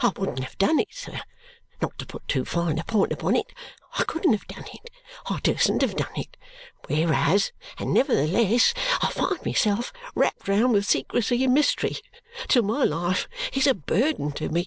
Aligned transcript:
I 0.00 0.08
wouldn't 0.16 0.38
have 0.38 0.56
done 0.56 0.78
it, 0.78 0.88
sir. 0.94 1.20
Not 1.82 1.98
to 1.98 2.06
put 2.06 2.26
too 2.28 2.46
fine 2.46 2.78
a 2.78 2.84
point 2.84 3.12
upon 3.12 3.36
it, 3.36 3.52
I 3.98 4.04
couldn't 4.04 4.32
have 4.32 4.48
done 4.48 4.64
it, 4.72 4.88
I 5.26 5.38
dursn't 5.40 5.82
have 5.82 5.96
done 5.96 6.16
it. 6.16 6.34
Whereas, 6.86 7.52
and 7.76 7.92
nevertheless, 7.92 8.72
I 9.02 9.10
find 9.10 9.44
myself 9.44 9.92
wrapped 10.14 10.48
round 10.48 10.72
with 10.72 10.86
secrecy 10.86 11.44
and 11.44 11.52
mystery, 11.52 11.98
till 12.48 12.62
my 12.62 12.84
life 12.84 13.28
is 13.52 13.66
a 13.66 13.74
burden 13.74 14.32
to 14.40 14.48
me." 14.48 14.66